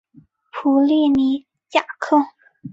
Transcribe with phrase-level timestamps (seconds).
[0.51, 2.17] 普利尼亚克。